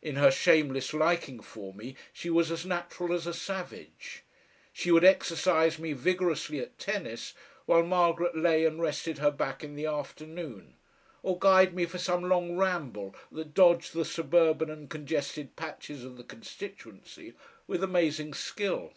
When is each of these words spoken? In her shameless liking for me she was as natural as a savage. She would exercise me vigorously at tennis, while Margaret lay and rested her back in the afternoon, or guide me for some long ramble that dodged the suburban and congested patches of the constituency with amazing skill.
In 0.00 0.14
her 0.14 0.30
shameless 0.30 0.92
liking 0.94 1.40
for 1.40 1.74
me 1.74 1.96
she 2.12 2.30
was 2.30 2.52
as 2.52 2.64
natural 2.64 3.12
as 3.12 3.26
a 3.26 3.34
savage. 3.34 4.22
She 4.72 4.92
would 4.92 5.02
exercise 5.02 5.80
me 5.80 5.94
vigorously 5.94 6.60
at 6.60 6.78
tennis, 6.78 7.34
while 7.66 7.82
Margaret 7.82 8.36
lay 8.36 8.64
and 8.64 8.80
rested 8.80 9.18
her 9.18 9.32
back 9.32 9.64
in 9.64 9.74
the 9.74 9.86
afternoon, 9.86 10.76
or 11.24 11.40
guide 11.40 11.74
me 11.74 11.86
for 11.86 11.98
some 11.98 12.22
long 12.28 12.56
ramble 12.56 13.16
that 13.32 13.52
dodged 13.54 13.94
the 13.94 14.04
suburban 14.04 14.70
and 14.70 14.88
congested 14.88 15.56
patches 15.56 16.04
of 16.04 16.16
the 16.16 16.22
constituency 16.22 17.34
with 17.66 17.82
amazing 17.82 18.32
skill. 18.32 18.92